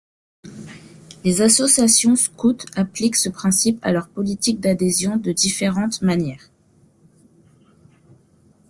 Les 1.23 1.43
associations 1.43 2.15
scoutes 2.15 2.65
appliquent 2.75 3.15
ce 3.15 3.29
principe 3.29 3.77
à 3.85 3.91
leur 3.91 4.09
politique 4.09 4.59
d'adhésion 4.59 5.17
de 5.17 5.31
différentes 5.31 6.01
manières. 6.01 6.49